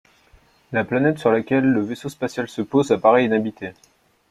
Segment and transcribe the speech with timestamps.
[0.71, 3.73] La planète sur laquelle le vaisseau spatial se pose apparaît inhabitée.